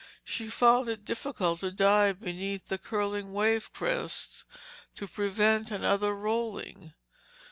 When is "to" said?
1.59-1.69, 4.95-5.07